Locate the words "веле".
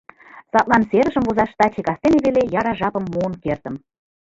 2.25-2.41